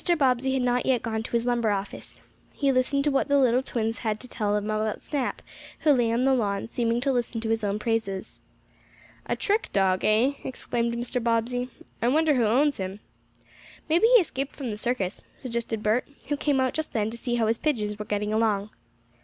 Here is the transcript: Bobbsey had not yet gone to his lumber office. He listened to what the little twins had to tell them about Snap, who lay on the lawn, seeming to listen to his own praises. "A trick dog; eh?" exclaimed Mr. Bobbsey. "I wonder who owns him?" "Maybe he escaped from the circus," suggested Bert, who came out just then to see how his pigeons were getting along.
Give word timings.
Bobbsey 0.17 0.53
had 0.53 0.63
not 0.63 0.87
yet 0.87 1.03
gone 1.03 1.21
to 1.21 1.31
his 1.31 1.45
lumber 1.45 1.69
office. 1.69 2.21
He 2.53 2.71
listened 2.71 3.03
to 3.03 3.11
what 3.11 3.27
the 3.27 3.37
little 3.37 3.61
twins 3.61 3.99
had 3.99 4.19
to 4.21 4.27
tell 4.27 4.55
them 4.55 4.65
about 4.71 4.99
Snap, 4.99 5.43
who 5.81 5.91
lay 5.91 6.11
on 6.11 6.25
the 6.25 6.33
lawn, 6.33 6.67
seeming 6.67 6.99
to 7.01 7.11
listen 7.11 7.39
to 7.41 7.49
his 7.49 7.63
own 7.63 7.77
praises. 7.77 8.41
"A 9.27 9.35
trick 9.35 9.71
dog; 9.71 10.03
eh?" 10.03 10.33
exclaimed 10.43 10.95
Mr. 10.95 11.23
Bobbsey. 11.23 11.69
"I 12.01 12.07
wonder 12.07 12.33
who 12.33 12.45
owns 12.45 12.77
him?" 12.77 12.99
"Maybe 13.89 14.07
he 14.07 14.13
escaped 14.21 14.55
from 14.55 14.71
the 14.71 14.75
circus," 14.77 15.23
suggested 15.37 15.83
Bert, 15.83 16.07
who 16.29 16.35
came 16.35 16.59
out 16.59 16.73
just 16.73 16.93
then 16.93 17.11
to 17.11 17.17
see 17.17 17.35
how 17.35 17.45
his 17.45 17.59
pigeons 17.59 17.99
were 17.99 18.05
getting 18.05 18.33
along. 18.33 18.71